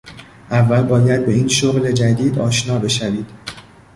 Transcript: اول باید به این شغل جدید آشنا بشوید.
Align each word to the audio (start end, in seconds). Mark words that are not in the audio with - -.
اول 0.51 0.83
باید 0.83 1.25
به 1.25 1.31
این 1.33 1.47
شغل 1.47 1.91
جدید 1.91 2.39
آشنا 2.39 2.79
بشوید. 2.79 3.29